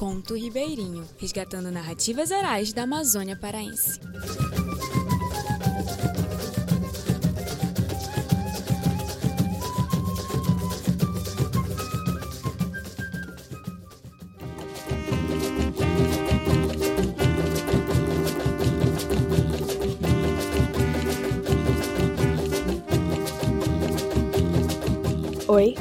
[0.00, 4.00] Conto Ribeirinho, resgatando narrativas orais da Amazônia paraense.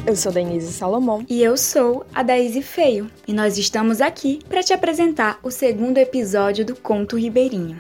[0.06, 1.26] Eu sou Denise Salomão.
[1.30, 3.10] E eu sou a Daisy Feio.
[3.28, 7.80] E nós estamos aqui para te apresentar o segundo episódio do Conto Ribeirinho.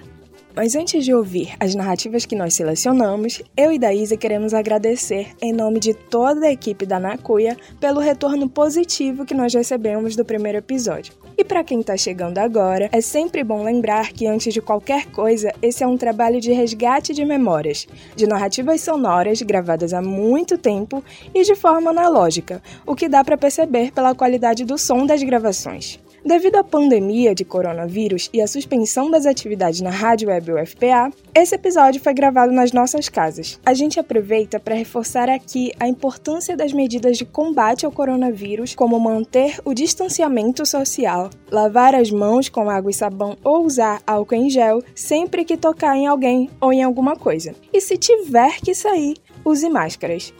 [0.55, 5.53] Mas antes de ouvir as narrativas que nós selecionamos, eu e Daísa queremos agradecer, em
[5.53, 10.57] nome de toda a equipe da Nacuia, pelo retorno positivo que nós recebemos do primeiro
[10.57, 11.13] episódio.
[11.37, 15.53] E para quem está chegando agora, é sempre bom lembrar que antes de qualquer coisa,
[15.61, 21.01] esse é um trabalho de resgate de memórias, de narrativas sonoras gravadas há muito tempo
[21.33, 25.99] e de forma analógica, o que dá para perceber pela qualidade do som das gravações.
[26.23, 31.55] Devido à pandemia de coronavírus e à suspensão das atividades na Rádio Web UFPA, esse
[31.55, 33.59] episódio foi gravado nas nossas casas.
[33.65, 38.99] A gente aproveita para reforçar aqui a importância das medidas de combate ao coronavírus, como
[38.99, 44.49] manter o distanciamento social, lavar as mãos com água e sabão ou usar álcool em
[44.49, 47.55] gel sempre que tocar em alguém ou em alguma coisa.
[47.71, 50.33] E se tiver que sair, use máscaras.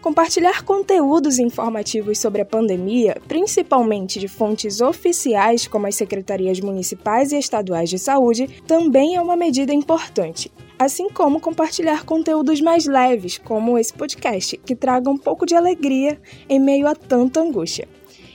[0.00, 7.38] Compartilhar conteúdos informativos sobre a pandemia, principalmente de fontes oficiais como as secretarias municipais e
[7.38, 10.50] estaduais de saúde, também é uma medida importante.
[10.78, 16.18] Assim como compartilhar conteúdos mais leves, como esse podcast, que traga um pouco de alegria
[16.48, 17.86] em meio a tanta angústia.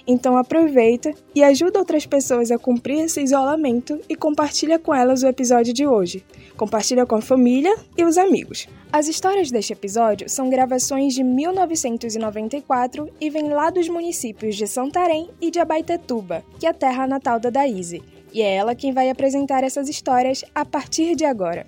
[0.08, 5.28] Então aproveita e ajuda outras pessoas a cumprir esse isolamento e compartilha com elas o
[5.28, 6.23] episódio de hoje.
[6.56, 8.67] Compartilha com a família e os amigos.
[8.92, 15.30] As histórias deste episódio são gravações de 1994 e vêm lá dos municípios de Santarém
[15.41, 18.01] e de Abaetetuba, que é a terra natal da Daíse.
[18.31, 21.66] E é ela quem vai apresentar essas histórias a partir de agora.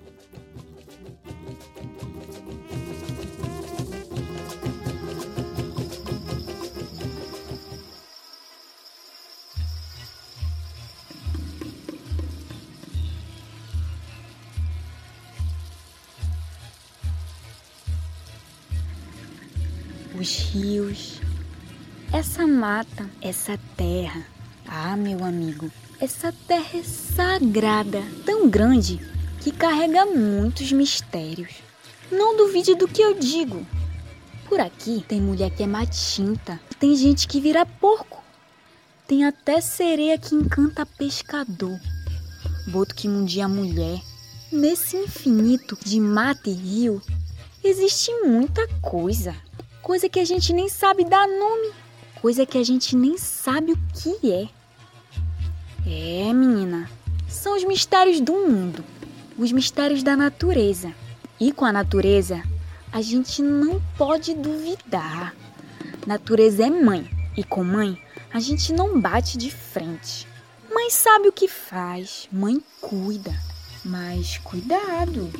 [22.18, 24.26] Essa mata, essa terra.
[24.66, 25.70] Ah, meu amigo,
[26.00, 28.98] essa terra é sagrada, tão grande
[29.40, 31.62] que carrega muitos mistérios.
[32.10, 33.64] Não duvide do que eu digo.
[34.48, 38.20] Por aqui tem mulher que é matinta, tem gente que vira porco,
[39.06, 41.78] tem até sereia que encanta pescador,
[42.66, 44.00] boto que mundia mulher.
[44.50, 47.00] Nesse infinito de mata e rio
[47.62, 49.36] existe muita coisa
[49.88, 51.72] coisa que a gente nem sabe dar nome,
[52.20, 54.48] coisa que a gente nem sabe o que é.
[55.86, 56.90] É, menina,
[57.28, 58.84] são os mistérios do mundo,
[59.38, 60.92] os mistérios da natureza.
[61.40, 62.42] E com a natureza,
[62.92, 65.34] a gente não pode duvidar.
[66.06, 68.00] Natureza é mãe, e com mãe,
[68.32, 70.26] a gente não bate de frente.
[70.72, 73.34] Mãe sabe o que faz, mãe cuida.
[73.84, 75.30] Mas cuidado,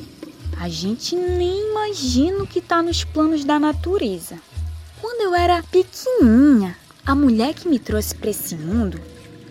[0.57, 4.39] a gente nem imagina o que está nos planos da natureza.
[5.19, 9.01] Quando eu era pequenininha, a mulher que me trouxe para esse mundo,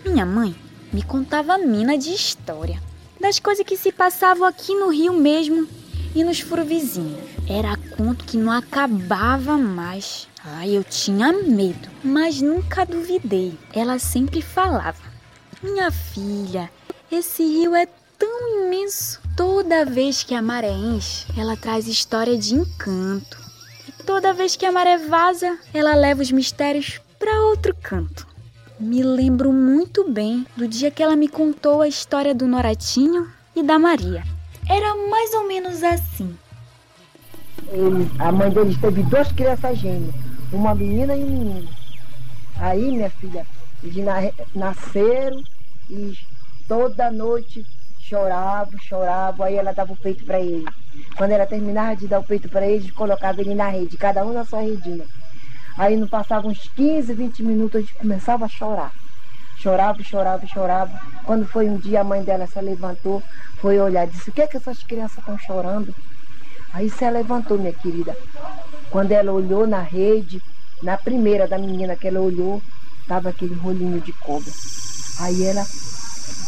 [0.03, 0.55] minha mãe,
[0.91, 2.81] me contava mina de história,
[3.21, 5.67] das coisas que se passavam aqui no Rio mesmo
[6.15, 7.19] e nos furos vizinhos.
[7.47, 10.27] Era conto que não acabava mais.
[10.43, 13.55] Ai, eu tinha medo, mas nunca duvidei.
[13.71, 14.97] Ela sempre falava:
[15.61, 16.67] Minha filha,
[17.11, 17.85] esse rio é
[18.17, 19.21] tão imenso.
[19.37, 23.48] Toda vez que a maré enche, ela traz história de encanto.
[24.09, 28.25] Toda vez que a maré vaza, ela leva os mistérios para outro canto.
[28.79, 33.61] Me lembro muito bem do dia que ela me contou a história do Noratinho e
[33.61, 34.23] da Maria.
[34.67, 36.35] Era mais ou menos assim.
[37.71, 40.15] Ele, a mãe deles teve duas crianças gêmeas,
[40.51, 41.69] uma menina e um menino.
[42.57, 43.45] Aí, minha filha,
[43.83, 44.05] eles
[44.55, 45.39] nasceram
[45.87, 46.13] e
[46.67, 47.63] toda noite
[47.99, 50.65] chorava, chorava, aí ela dava o peito para ele.
[51.17, 54.33] Quando ela terminava de dar o peito para ele, colocava ele na rede, cada um
[54.33, 55.05] na sua redinha.
[55.77, 58.91] Aí não passava uns 15, 20 minutos, a começava a chorar.
[59.55, 60.91] Chorava, chorava, chorava.
[61.25, 63.21] Quando foi um dia, a mãe dela se levantou,
[63.59, 65.93] foi olhar, disse, o que é que essas crianças estão chorando?
[66.73, 68.15] Aí se levantou, minha querida.
[68.89, 70.41] Quando ela olhou na rede,
[70.81, 72.61] na primeira da menina que ela olhou,
[73.01, 74.51] estava aquele rolinho de cobra.
[75.19, 75.65] Aí ela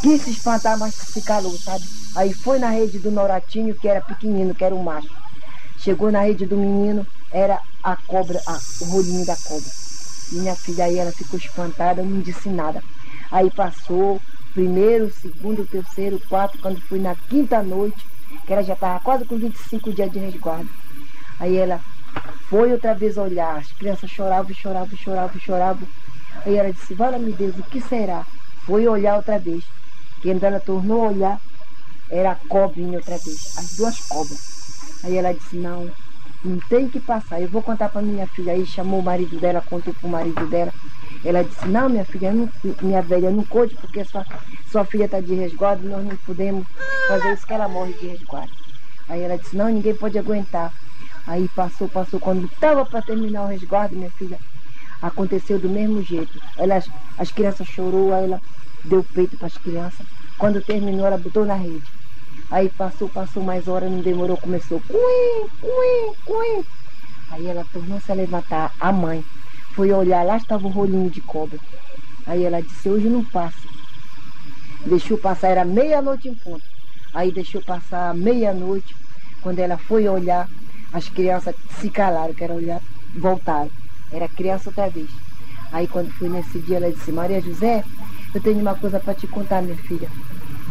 [0.02, 2.01] quis se espantar, mas se calou, sabe?
[2.16, 5.08] Aí foi na rede do Noratinho, que era pequenino, que era o macho.
[5.78, 9.70] Chegou na rede do menino, era a cobra, a, o rolinho da cobra.
[10.32, 12.82] Minha filha aí, ela ficou espantada, não disse nada.
[13.32, 14.22] Aí passou
[14.54, 18.06] primeiro, segundo, terceiro, quarto, quando fui na quinta noite,
[18.46, 20.70] que ela já estava quase com 25 dias de resguardo.
[21.40, 21.82] Aí ela
[22.50, 25.90] foi outra vez olhar, as crianças choravam, choravam, choravam, choravam.
[26.46, 28.26] Aí ela disse, fala meu Deus, o que será?
[28.66, 29.64] Foi olhar outra vez.
[30.22, 31.40] Quando ela tornou a olhar,
[32.12, 34.40] era cobrinha outra vez, as duas cobras.
[35.04, 35.92] Aí ela disse, não,
[36.44, 38.54] não tem que passar, eu vou contar para minha filha.
[38.54, 40.74] Aí chamou o marido dela, contou para o marido dela.
[41.24, 42.50] Ela disse, não, minha filha, não,
[42.82, 44.26] minha velha, não conte, porque sua,
[44.66, 46.66] sua filha está de resguardo, nós não podemos
[47.08, 48.54] fazer isso que ela morre de resguardo.
[49.08, 50.72] Aí ela disse, não, ninguém pode aguentar.
[51.26, 52.20] Aí passou, passou.
[52.20, 54.40] Quando estava para terminar o resguardo, minha filha,
[55.02, 56.40] aconteceu do mesmo jeito.
[56.58, 56.80] Ela,
[57.18, 58.42] as crianças chorou, aí ela
[58.84, 60.06] deu peito para as crianças.
[60.38, 61.94] Quando terminou, ela botou na rede.
[62.52, 64.82] Aí passou, passou mais hora, não demorou, começou.
[64.82, 66.64] Cuim, cuim, cuim.
[67.32, 69.24] Aí ela tornou-se a levantar, a mãe.
[69.74, 71.58] Foi olhar, lá estava o rolinho de cobra.
[72.28, 73.58] Aí ela disse, hoje não passa.
[74.86, 76.64] Deixou passar, era meia-noite em ponto.
[77.14, 78.94] Aí deixou passar meia-noite.
[79.42, 80.46] Quando ela foi olhar,
[80.92, 82.82] as crianças se calaram, quero olhar,
[83.18, 83.72] voltaram.
[84.12, 85.10] Era criança outra vez.
[85.72, 87.82] Aí quando foi nesse dia, ela disse, Maria José,
[88.36, 90.10] eu tenho uma coisa para te contar, minha filha.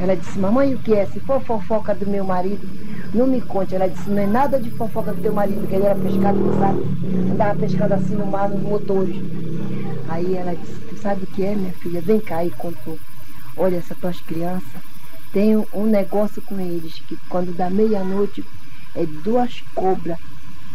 [0.00, 1.05] Ela disse, mamãe, o que é?
[1.06, 2.67] Se for fofoca do meu marido,
[3.12, 3.75] não me conte.
[3.75, 6.82] Ela disse, não é nada de fofoca do teu marido, que ele era pescador, sabe?
[7.32, 9.17] Andava pescando assim no mar, nos motores.
[10.08, 12.00] Aí ela disse, tu sabe o que é, minha filha?
[12.00, 12.99] Vem cá e contou.
[13.56, 14.81] Olha, essas tuas crianças,
[15.32, 18.43] tem um negócio com eles, que quando dá meia-noite,
[18.97, 20.19] é duas cobras.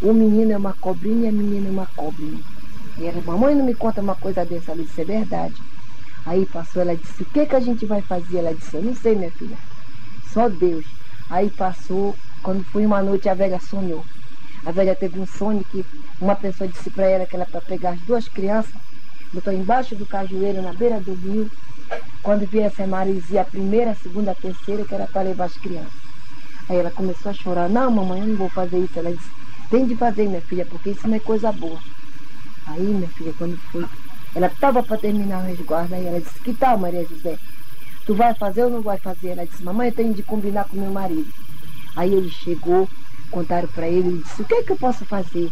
[0.01, 2.39] O menino é uma cobrinha e a menina é uma cobrinha.
[2.99, 4.71] E ela, mamãe, não me conta uma coisa dessa.
[4.71, 5.55] Ela disse, é verdade.
[6.25, 8.37] Aí passou, ela disse, o que, que a gente vai fazer?
[8.39, 9.59] Ela disse, eu não sei, minha filha.
[10.21, 10.87] Só Deus.
[11.29, 14.07] Aí passou, quando foi uma noite, a velha sonhou.
[14.65, 15.85] A velha teve um sonho que
[16.19, 18.73] uma pessoa disse para ela que era para pegar as duas crianças,
[19.31, 21.51] botou embaixo do cajueiro, na beira do rio.
[22.21, 25.57] Quando viesse a Marizia, a primeira, a segunda, a terceira, que era para levar as
[25.57, 26.01] crianças.
[26.69, 28.97] Aí ela começou a chorar, não, mamãe, eu não vou fazer isso.
[28.99, 29.31] Ela disse,
[29.69, 31.81] tem de fazer, minha filha, porque isso não é coisa boa.
[32.65, 33.83] Aí, minha filha, quando foi
[34.35, 37.39] ela estava para terminar o resguardo, aí ela disse, que tal, Maria José?
[38.05, 39.29] Tu vai fazer ou não vai fazer?
[39.29, 41.31] Ela disse, mamãe, eu tenho de combinar com meu marido.
[41.95, 42.89] Aí ele chegou,
[43.31, 45.51] contaram para ele, ele disse, o que é que eu posso fazer?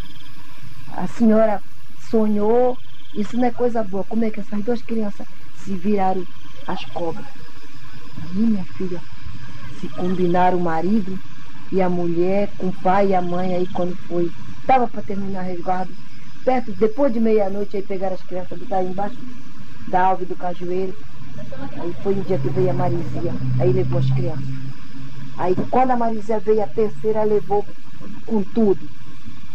[0.88, 1.62] A senhora
[1.98, 2.80] sonhou,
[3.14, 4.06] isso não é coisa boa.
[4.06, 6.26] Como é que essas duas crianças se viraram
[6.68, 7.28] as cobras?
[8.22, 9.04] Aí, minha filha,
[9.80, 11.20] se combinaram o marido
[11.72, 15.44] e a mulher com o pai e a mãe aí quando foi, estava para terminar
[15.44, 15.96] o resguardo,
[16.44, 19.18] perto, depois de meia-noite, aí pegaram as crianças daí embaixo
[19.88, 20.96] da alve do cajueiro.
[21.80, 24.54] Aí foi o dia que veio a Marizia, aí levou as crianças.
[25.36, 27.66] Aí quando a Marizia veio a terceira, levou
[28.26, 28.90] com tudo.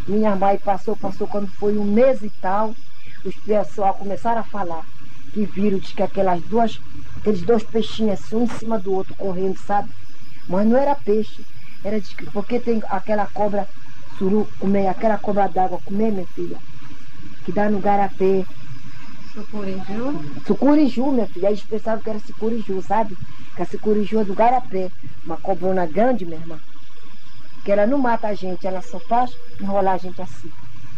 [0.06, 2.76] Minha mãe passou, passou, quando foi um mês e tal,
[3.25, 4.84] os pessoal começaram a falar
[5.32, 6.81] que viram diz que aquelas duas,
[7.14, 9.91] aqueles dois peixinhos assim, um em cima do outro, correndo, sabe?
[10.46, 11.46] Mas não era peixe,
[11.84, 13.69] era de, porque tem aquela cobra
[14.17, 16.61] suru comer, aquela cobra d'água comer, minha filha
[17.49, 18.45] que dá no Garapé.
[19.33, 20.05] Sucuriju?
[20.47, 21.49] Sucuriju, minha filha.
[21.49, 23.17] Aí eles pensavam que era sucuriju, sabe?
[23.56, 24.91] Que a sucuriju é do Garapé.
[25.25, 26.61] Uma cobrona grande, minha irmã.
[27.65, 30.53] Que ela não mata a gente, ela só faz enrolar a gente assim.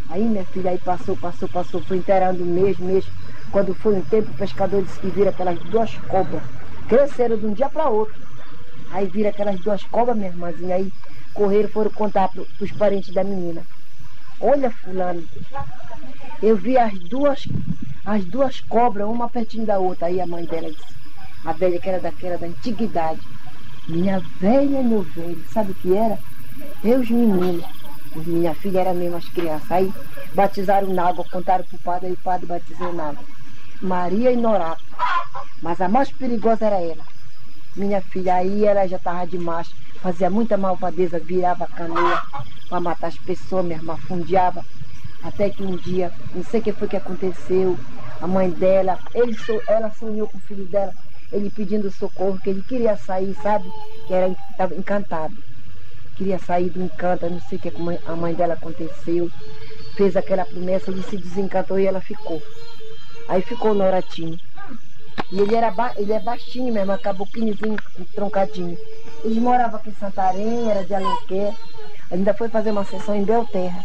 [0.08, 3.04] Aí, minha filha, aí passou, passou, passou, foi inteirando mês, mês.
[3.48, 6.42] Quando foi um tempo, o pescador disse que vira aquelas duas cobras.
[6.88, 8.18] Cresceram de um dia para outro.
[8.90, 10.74] Aí vira aquelas duas cobras, minha irmãzinha.
[10.74, 10.92] Aí
[11.32, 13.64] correram, foram contar para os parentes da menina.
[14.40, 15.28] Olha, fulano,
[16.42, 17.40] eu vi as duas,
[18.04, 20.06] as duas cobras, uma pertinho da outra.
[20.06, 20.94] Aí a mãe dela disse,
[21.44, 23.20] a velha que era daquela da antiguidade.
[23.88, 26.18] Minha velha, meu velho, sabe o que era?
[26.84, 27.64] Eu os meninos.
[28.26, 29.70] Minha filha era mesmo as crianças.
[29.70, 29.92] Aí
[30.34, 33.24] batizaram na água, contaram pro padre, aí o padre batizou na água.
[33.82, 34.82] Maria e Norato.
[35.62, 37.04] Mas a mais perigosa era ela.
[37.76, 39.70] Minha filha, aí ela já estava de macho,
[40.02, 42.20] fazia muita malvadeza, virava canoa
[42.68, 44.60] para matar as pessoas, minha irmã, fundiava
[45.22, 47.78] até que um dia, não sei o que foi que aconteceu,
[48.20, 49.34] a mãe dela, ele,
[49.68, 50.92] ela sonhou com o filho dela,
[51.32, 53.68] ele pedindo socorro, que ele queria sair, sabe?
[54.06, 55.34] Que era estava encantado.
[56.16, 57.72] Queria sair do encanto, não sei o que
[58.04, 59.30] a mãe dela aconteceu.
[59.96, 62.42] Fez aquela promessa, ele se desencantou e ela ficou.
[63.28, 64.36] Aí ficou no oratinho.
[65.32, 65.92] E ele, era ba...
[65.96, 67.76] ele é baixinho mesmo, caboquinhozinho,
[68.14, 68.76] troncadinho.
[69.24, 71.54] Eles moravam aqui em Santarém, era de Alenquer.
[72.10, 73.82] Ainda foi fazer uma sessão em Belterra.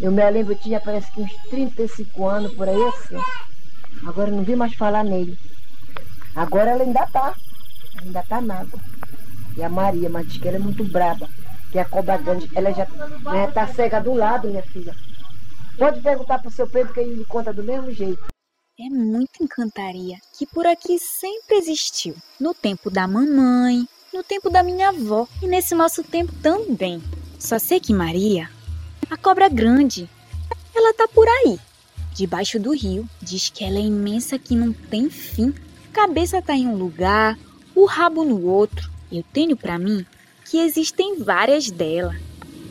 [0.00, 3.16] Eu me lembro, eu tinha parece que uns 35 anos por aí assim.
[4.06, 5.36] Agora eu não vi mais falar nele.
[6.34, 7.34] Agora ela ainda tá.
[8.02, 8.80] Ainda tá na água.
[9.56, 11.28] E a Maria, mas diz que ela é muito braba.
[11.70, 12.86] Que a cobra grande, ela já
[13.30, 14.94] né, tá cega do lado, minha filha.
[15.76, 18.22] Pode perguntar pro seu Pedro que ele conta do mesmo jeito.
[18.78, 22.14] é muita encantaria que por aqui sempre existiu.
[22.40, 27.02] No tempo da mamãe, no tempo da minha avó e nesse nosso tempo também.
[27.38, 28.50] Só sei que Maria,
[29.10, 30.08] a cobra grande,
[30.72, 31.58] ela tá por aí,
[32.14, 33.08] debaixo do rio.
[33.20, 35.52] Diz que ela é imensa que não tem fim.
[35.92, 37.36] Cabeça tá em um lugar,
[37.74, 38.88] o rabo no outro.
[39.10, 40.06] Eu tenho para mim
[40.44, 42.14] que existem várias dela,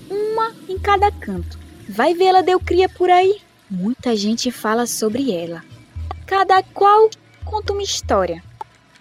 [0.10, 1.60] uma em cada canto.
[1.90, 3.42] Vai ver ela deu cria por aí.
[3.70, 5.62] Muita gente fala sobre ela.
[6.26, 7.10] Cada qual
[7.44, 8.42] conta uma história,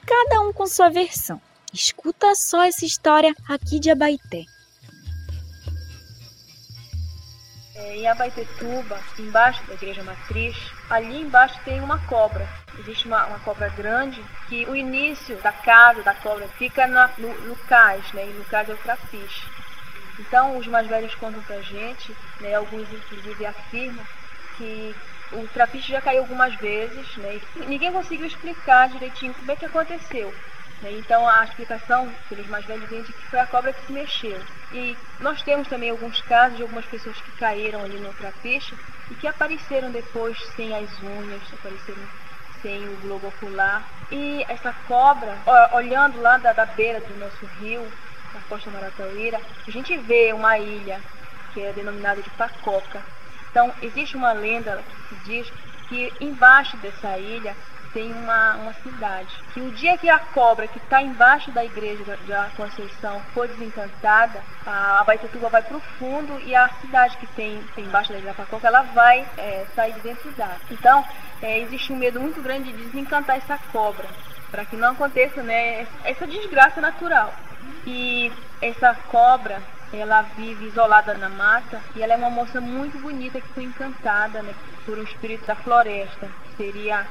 [0.04, 1.40] cada um com sua versão.
[1.72, 4.44] Escuta só essa história aqui de Abaité.
[7.78, 12.48] É, em Abaitetuba, embaixo da igreja matriz, ali embaixo tem uma cobra.
[12.76, 17.32] Existe uma, uma cobra grande que o início da casa da cobra fica na, no,
[17.42, 18.24] no cais, né?
[18.26, 19.46] E no cais é o trapiche.
[20.18, 22.54] Então, os mais velhos contam pra gente, né?
[22.54, 24.04] Alguns inclusive afirmam
[24.56, 24.94] que
[25.32, 27.40] o trapiche já caiu algumas vezes, né?
[27.56, 30.34] E ninguém conseguiu explicar direitinho como é que aconteceu.
[30.82, 30.92] Né?
[30.92, 34.40] Então a explicação pelos mais velhos dizem que foi a cobra que se mexeu.
[34.72, 38.76] E nós temos também alguns casos de algumas pessoas que caíram ali no trapiche
[39.10, 42.06] e que apareceram depois sem as unhas, apareceram
[42.62, 43.88] sem o globo ocular.
[44.10, 45.42] E essa cobra,
[45.72, 47.90] olhando lá da, da beira do nosso rio,
[48.32, 51.02] na costa Maratauíra, a gente vê uma ilha
[51.52, 53.02] que é denominada de Pacoca.
[53.50, 55.50] Então, existe uma lenda que diz
[55.88, 57.56] que embaixo dessa ilha
[57.92, 59.34] tem uma, uma cidade.
[59.52, 64.42] Que o dia que a cobra que está embaixo da igreja da Conceição for desencantada,
[64.66, 68.28] a Baitetuba vai para o fundo e a cidade que tem, tem embaixo da ilha
[68.28, 70.56] da Pacoca, ela vai é, sair de dentro d'água.
[70.70, 71.04] Então,
[71.40, 74.06] é, existe um medo muito grande de desencantar essa cobra,
[74.50, 77.32] para que não aconteça né, essa desgraça natural.
[77.86, 83.40] E essa cobra, ela vive isolada na mata e ela é uma moça muito bonita
[83.40, 84.54] que foi encantada né,
[84.84, 87.06] por um espírito da floresta, seria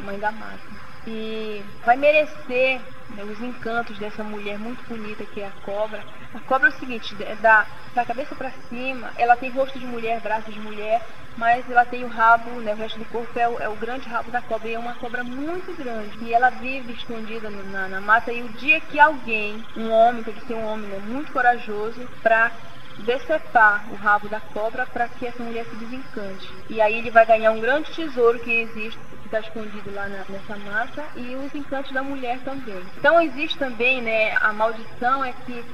[0.00, 0.60] mãe da mata.
[1.06, 2.80] E vai merecer
[3.10, 6.04] né, os encantos dessa mulher muito bonita que é a cobra.
[6.34, 10.20] A cobra é o seguinte, da, da cabeça para cima, ela tem rosto de mulher,
[10.20, 11.02] braços de mulher,
[11.36, 14.08] mas ela tem o rabo, né, o resto do corpo é o, é o grande
[14.08, 14.68] rabo da cobra.
[14.68, 16.24] E é uma cobra muito grande.
[16.24, 18.32] E ela vive escondida na, na mata.
[18.32, 22.08] E o dia que alguém, um homem, tem que ser um homem né, muito corajoso,
[22.22, 22.52] para
[22.98, 26.48] decepar o rabo da cobra para que essa mulher se desencante.
[26.68, 28.98] E aí ele vai ganhar um grande tesouro que existe
[29.32, 32.82] está escondido lá na, nessa massa e os encantos da mulher também.
[32.98, 35.64] Então existe também, né, a maldição é que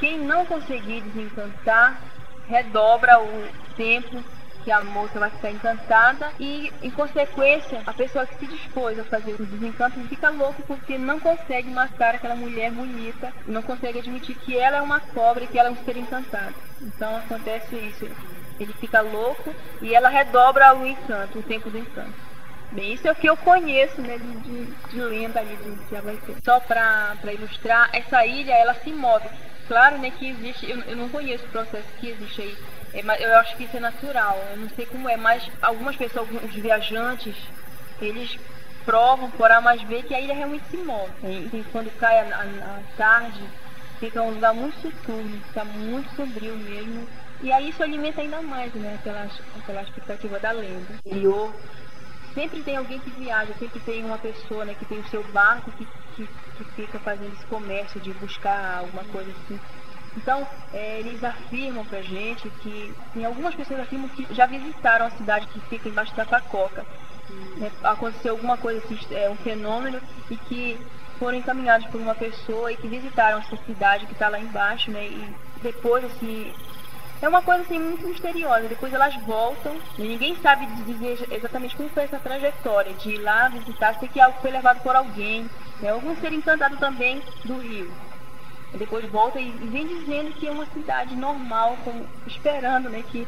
[0.00, 2.00] quem não conseguir desencantar
[2.48, 4.22] redobra o tempo
[4.64, 9.04] que a moça vai ficar encantada e, em consequência, a pessoa que se dispôs a
[9.04, 14.36] fazer o desencanto fica louco porque não consegue matar aquela mulher bonita, não consegue admitir
[14.36, 16.54] que ela é uma cobra e que ela é um ser encantado.
[16.82, 18.08] Então acontece isso.
[18.58, 22.27] Ele fica louco e ela redobra o encanto, o tempo do encanto.
[22.72, 26.44] Bem, isso é o que eu conheço né, de, de, de lenda ali de, de.
[26.44, 29.28] Só para ilustrar, essa ilha ela se move.
[29.66, 32.56] Claro né, que existe, eu, eu não conheço o processo que existe aí.
[32.92, 35.96] É, mas eu acho que isso é natural, eu não sei como é, mas algumas
[35.96, 37.36] pessoas, alguns viajantes,
[38.00, 38.38] eles
[38.84, 41.12] provam por A mais B que a ilha realmente se move.
[41.52, 43.46] E, quando cai a, a, a tarde,
[44.00, 47.06] fica um lugar muito soturno, fica muito sombrio mesmo.
[47.40, 50.94] E aí isso alimenta ainda mais né, aquela, aquela expectativa da lenda.
[51.04, 51.54] E eu
[52.38, 55.72] sempre tem alguém que viaja, sempre tem uma pessoa né, que tem o seu barco
[55.72, 59.58] que, que, que fica fazendo esse comércio de buscar alguma coisa assim.
[60.16, 65.10] Então, é, eles afirmam pra gente que, tem algumas pessoas afirmam que já visitaram a
[65.10, 66.86] cidade que fica embaixo da Pacoca.
[67.56, 70.78] Né, aconteceu alguma coisa assim, é um fenômeno, e que
[71.18, 75.04] foram encaminhados por uma pessoa e que visitaram essa cidade que está lá embaixo, né?
[75.06, 76.54] E depois, assim,
[77.20, 78.68] é uma coisa assim muito misteriosa.
[78.68, 83.48] Depois elas voltam e ninguém sabe dizer exatamente como foi essa trajetória de ir lá
[83.48, 83.98] visitar.
[83.98, 85.48] Sei que algo foi levado por alguém,
[85.80, 85.90] né?
[85.90, 87.90] algum ser encantado também do rio.
[88.76, 93.26] Depois volta e vem dizendo que é uma cidade normal, como, esperando né, que,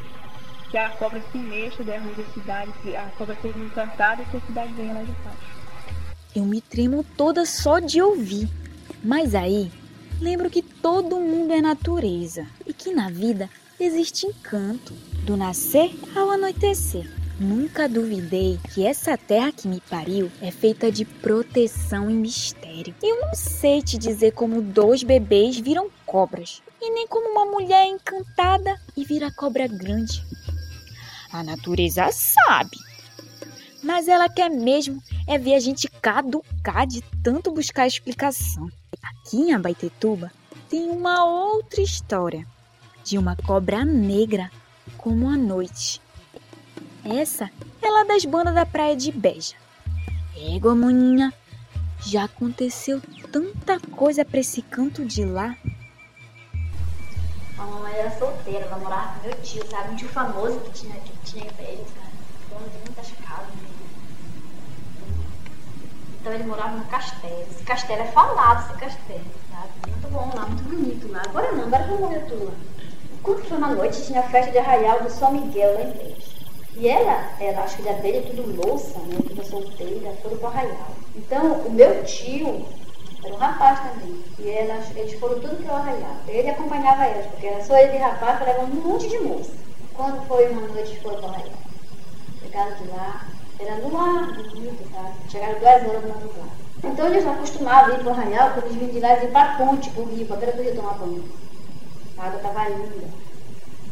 [0.70, 4.36] que a cobra se mexa, derrube a cidade, que a cobra seja encantada e que
[4.36, 5.60] a cidade venha lá de baixo.
[6.36, 8.48] Eu me tremo toda só de ouvir.
[9.02, 9.72] Mas aí,
[10.20, 13.48] lembro que todo mundo é natureza e que na vida
[13.84, 14.92] existe encanto,
[15.24, 17.10] do nascer ao anoitecer.
[17.38, 22.94] Nunca duvidei que essa terra que me pariu é feita de proteção e mistério.
[23.02, 27.86] Eu não sei te dizer como dois bebês viram cobras, e nem como uma mulher
[27.86, 30.22] encantada e vira cobra grande.
[31.32, 32.76] A natureza sabe,
[33.82, 38.68] mas ela quer mesmo é ver a gente caducar de tanto buscar explicação.
[39.02, 40.30] Aqui em Abaitetuba
[40.68, 42.46] tem uma outra história
[43.04, 44.50] de uma cobra negra
[44.96, 46.00] como a noite.
[47.04, 49.54] Essa é aquela das bandas da praia de Beja.
[50.36, 51.32] Égua, maninha,
[52.00, 53.00] já aconteceu
[53.32, 55.56] tanta coisa pra esse canto de lá.
[57.58, 59.92] A mamãe era solteira, ela morava com meu tio, sabe?
[59.92, 62.10] Um tio famoso que tinha, que tinha igreja, sabe?
[62.50, 63.54] Dono de muitas casas.
[63.54, 63.70] Né?
[66.20, 67.46] Então ele morava no castelo.
[67.50, 69.70] Esse castelo é falado, esse castelo, sabe?
[69.90, 71.22] Muito bom lá, muito bonito lá.
[71.26, 72.52] Agora não, agora que eu morreu tudo lá.
[73.22, 76.30] Quando foi uma noite, tinha a festa de arraial do São Miguel lá em igreja.
[76.76, 79.18] E ela, era, acho que a dele é tudo louça, né?
[79.28, 80.88] Tudo solteira, foram pro arraial.
[81.14, 82.64] Então, o meu tio
[83.22, 84.24] era um rapaz também.
[84.38, 86.16] E elas, eles foram tudo pro arraial.
[86.26, 89.52] Ele acompanhava elas, porque era só ele de rapaz, levando um monte de moça.
[89.92, 91.60] Quando foi uma noite, foram pro arraial.
[92.40, 93.26] Chegaram de lá,
[93.58, 95.14] era no ar, bonito, sabe?
[95.28, 96.48] Chegaram duas horas no lugar.
[96.82, 100.04] Então eles acostumavam ir pro arraial, quando eles vinham de lá, iam pra ponte, pro
[100.04, 101.49] rio, pra beira do rio tomar banho.
[102.20, 103.08] A água estava linda,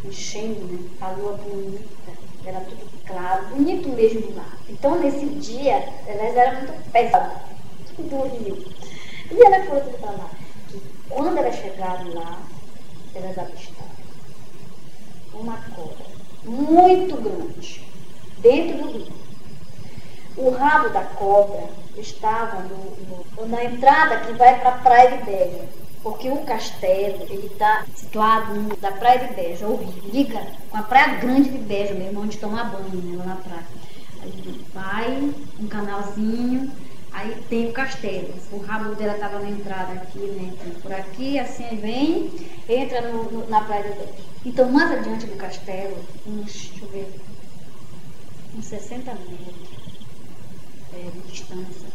[0.05, 0.91] enchendo, né?
[1.01, 2.13] A lua bonita,
[2.45, 4.53] era tudo claro, bonito mesmo lá.
[4.69, 7.39] Então nesse dia, elas eram muito pesadas,
[7.87, 8.67] tipo do rio.
[9.31, 10.31] E ela falou tudo para lá,
[10.69, 12.43] que quando elas chegaram lá,
[13.15, 13.89] elas avistaram
[15.33, 16.07] uma cobra
[16.45, 17.83] muito grande
[18.41, 19.13] dentro do rio.
[20.37, 25.25] O rabo da cobra estava no, no, na entrada que vai para a Praia de
[25.25, 30.47] Beja, porque o castelo ele está situado no, da Praia de Beja, o rio, liga
[30.71, 33.67] com a Praia Grande de Beja mesmo, onde toma banho, né, lá na praia.
[34.23, 36.73] Aí vai, um canalzinho,
[37.13, 38.33] aí tem o castelo.
[38.53, 40.53] O rabo dela estava na entrada aqui, né,
[40.83, 42.31] por aqui, assim vem,
[42.69, 44.29] entra no, no, na Praia de Beja.
[44.45, 47.21] Então, mais adiante do castelo, uns, deixa eu ver,
[48.57, 49.79] uns 60 metros,
[50.95, 51.89] é, de distância.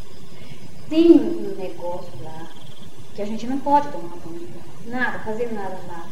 [0.88, 2.46] Tem um negócio lá
[3.14, 4.64] que a gente não pode tomar banho lá.
[4.86, 6.10] Nada, fazer nada lá.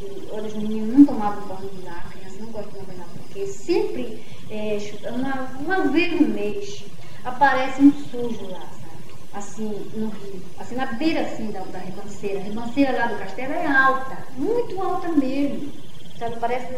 [0.00, 2.98] E, olha, os meninos não tomavam banho lá, a criança não gosta de tomar banho
[2.98, 4.78] lá, porque sempre, é,
[5.10, 6.84] uma, uma vez no mês,
[7.24, 8.94] aparece um sujo lá, sabe?
[9.32, 10.42] Assim, no rio.
[10.58, 12.40] Assim, na beira assim da, da ribanceira.
[12.40, 15.72] A ribanceira lá do castelo é alta, muito alta mesmo.
[16.18, 16.38] Sabe?
[16.38, 16.68] Parece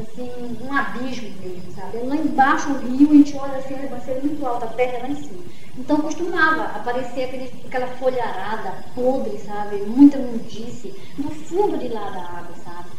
[0.00, 1.98] assim, um abismo mesmo, sabe?
[1.98, 5.02] Lá embaixo o rio, a gente olha assim, a ribanceira muito alta, a terra é
[5.02, 5.44] lá em cima.
[5.76, 9.76] Então costumava aparecer aquele, aquela folharada podre, sabe?
[9.76, 12.90] Muita imundice no fundo de lá da água, sabe?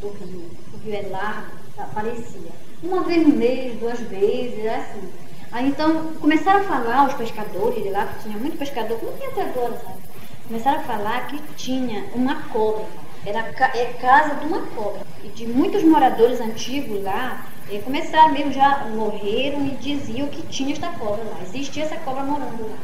[0.00, 0.50] Do rio.
[0.74, 2.50] O rio é largo, aparecia.
[2.82, 5.08] Uma vez no mês, duas vezes, é assim.
[5.52, 9.26] Aí então começaram a falar os pescadores de lá, que tinha muito pescador, como tem
[9.26, 9.98] até agora, sabe?
[10.46, 12.84] Começaram a falar que tinha uma cobra
[13.24, 13.40] era
[13.74, 15.00] é casa de uma cobra.
[15.22, 20.72] E de muitos moradores antigos lá, e começaram mesmo, já morreram e diziam que tinha
[20.72, 21.38] esta cobra lá.
[21.42, 22.76] Existia essa cobra morando lá.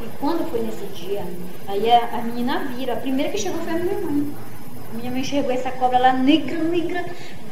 [0.00, 1.24] E quando foi nesse dia,
[1.66, 4.34] aí a, a menina vira, a primeira que chegou foi a minha mãe.
[4.92, 7.04] A minha mãe enxergou essa cobra lá, negra, negra,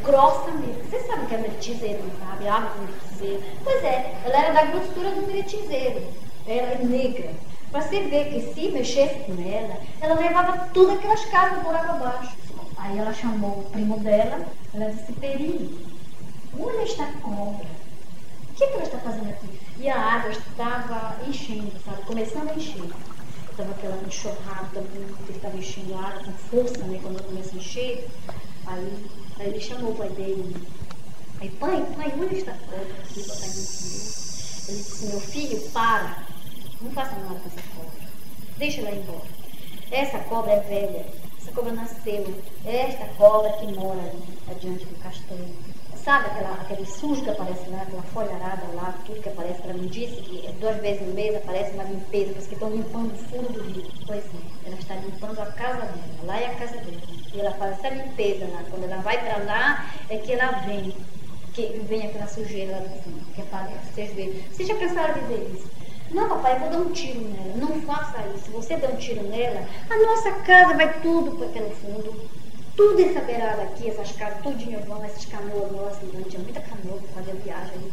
[0.05, 0.83] grossa mesmo.
[0.89, 2.49] Você sabe que é meretizeiro, não sabe?
[2.49, 3.43] Água com meretizeiro.
[3.65, 6.03] Pois é, ela era da grossura do meretizeiro.
[6.47, 7.31] Ela é negra.
[7.71, 12.37] Você ver que se mexesse com ela, ela levava tudo aquelas casas por água abaixo.
[12.79, 15.79] Aí ela chamou o primo dela, ela disse, Peri,
[16.59, 17.67] olha esta cobra.
[18.51, 19.61] O que, é que ela está fazendo aqui?
[19.79, 22.03] E a água estava enchendo, sabe?
[22.03, 22.91] Começando a encher.
[23.51, 24.83] Estava aquela enxurrada
[25.27, 26.99] que estava enchendo a água com força, né?
[27.03, 28.09] Quando começa a encher.
[28.67, 29.07] Aí,
[29.39, 30.57] aí ele chamou o pai dele.
[31.41, 36.28] Aí, pai, pai, olha esta cobra aqui, Ele disse, meu filho, para.
[36.81, 38.09] Não faça nada com essa cobra.
[38.57, 39.27] Deixa ela embora.
[39.91, 41.07] Essa cobra é velha.
[41.41, 42.35] Essa cobra nasceu.
[42.65, 45.49] É esta cobra que mora ali, adiante do castelo.
[46.05, 49.61] Sabe aquela, aquele sujo que aparece lá, aquela folharada lá, tudo que aparece?
[49.65, 53.13] Ela me disse que é duas vezes no mês aparece uma limpeza, porque estão limpando
[53.13, 53.91] o fundo do rio.
[54.07, 55.99] Pois é, ela está limpando a casa dela.
[56.23, 57.03] Lá é a casa dela.
[57.35, 58.63] E ela faz essa limpeza lá.
[58.71, 60.95] Quando ela vai para lá, é que ela vem.
[61.53, 63.93] Que vem aquela sujeira lá de cima, que aparece.
[63.93, 64.47] Vocês.
[64.53, 65.78] Vocês já pensaram em dizer isso?
[66.11, 67.57] Não, papai, eu vou dar um tiro nela.
[67.57, 68.47] Não faça isso.
[68.47, 72.29] Se você der um tiro nela, a nossa casa vai tudo para aquele fundo.
[72.77, 76.99] Tudo essa beirada aqui, essas casas, tudinho vão, essas canoas nossas, não tinha muita canoa
[76.99, 77.93] para fazer viagem ali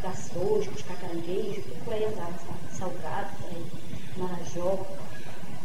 [0.00, 2.34] para açougues, buscar caranguejo, por aí andava?
[2.70, 3.66] Salgado, por aí,
[4.18, 4.86] Marajó,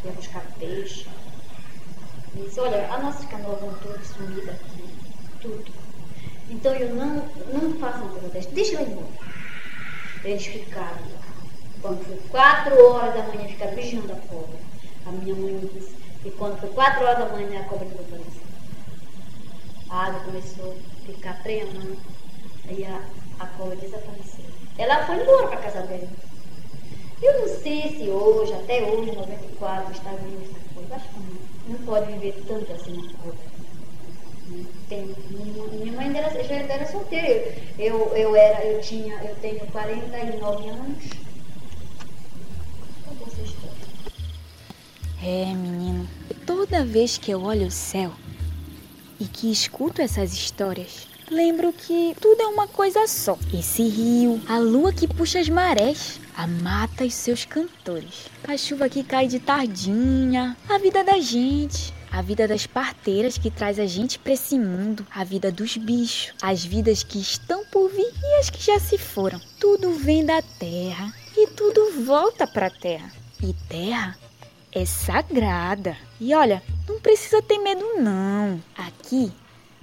[0.05, 1.05] ia buscar peixe.
[2.35, 4.83] Disse, olha, as nossas canoas vão tudo sumidas aqui,
[5.41, 5.71] tudo.
[6.49, 7.15] Então eu não,
[7.53, 9.07] não faço uma coisa dessa, deixa ela embora.
[10.23, 11.32] Eles ficaram lá.
[11.83, 14.57] Quando foi quatro horas da manhã, ficar vigiando a cobra.
[15.05, 15.93] A minha mãe me disse.
[16.23, 18.41] E quando foi quatro horas da manhã, a cobra desapareceu.
[19.89, 21.97] A água começou a ficar tremando.
[22.69, 23.01] Aí a,
[23.37, 24.45] a cobra desapareceu.
[24.77, 26.07] Ela foi embora para casa dela.
[27.21, 30.95] Eu não sei se hoje, até hoje, 94, está vindo essa coisa.
[30.95, 31.77] Acho que não.
[31.77, 33.53] Não pode viver tanto assim na cobra.
[34.87, 37.57] Tem, minha, mãe era, já era solteira.
[37.77, 41.22] Eu, eu, era, eu, tinha, eu tenho 49 anos.
[45.25, 46.05] É, menino,
[46.45, 48.11] toda vez que eu olho o céu
[49.17, 53.39] e que escuto essas histórias, lembro que tudo é uma coisa só.
[53.57, 58.89] Esse rio, a lua que puxa as marés, a mata e seus cantores, a chuva
[58.89, 63.85] que cai de tardinha, a vida da gente, a vida das parteiras que traz a
[63.85, 68.39] gente para esse mundo, a vida dos bichos, as vidas que estão por vir e
[68.41, 69.39] as que já se foram.
[69.57, 73.09] Tudo vem da terra e tudo volta para terra.
[73.41, 74.17] E terra
[74.73, 75.95] é sagrada.
[76.19, 78.61] E olha, não precisa ter medo não.
[78.77, 79.31] Aqui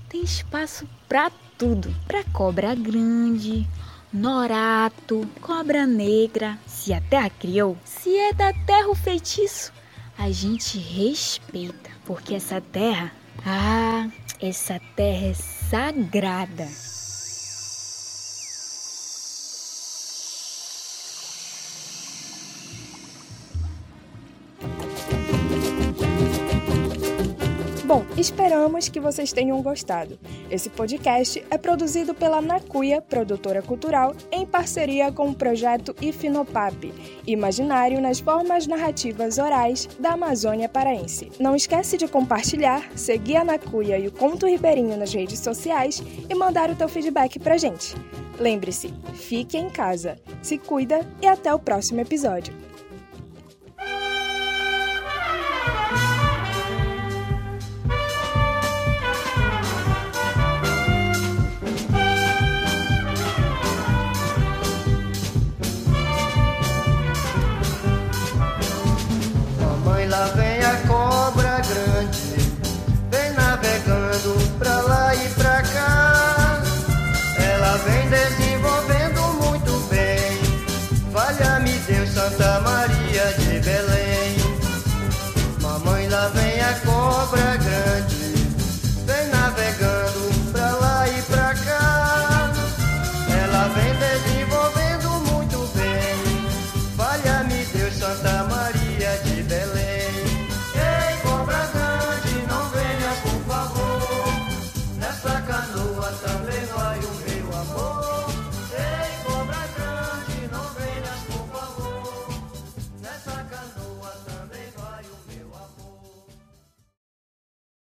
[0.09, 1.94] tem espaço para tudo.
[2.07, 3.66] Para cobra grande,
[4.12, 6.59] norato, cobra negra.
[6.66, 9.72] Se a terra criou, se é da terra o feitiço,
[10.18, 13.12] a gente respeita, porque essa terra,
[13.46, 14.09] ah,
[14.40, 16.68] essa terra é sagrada.
[28.20, 30.18] Esperamos que vocês tenham gostado.
[30.50, 36.92] Esse podcast é produzido pela Nacuia, produtora cultural, em parceria com o projeto Ifinopap,
[37.26, 41.33] Imaginário nas formas narrativas orais da Amazônia Paraense.
[41.40, 46.35] Não esquece de compartilhar, seguir a Nacuia e o Conto Ribeirinho nas redes sociais e
[46.35, 47.94] mandar o teu feedback pra gente.
[48.38, 52.69] Lembre-se, fique em casa, se cuida e até o próximo episódio.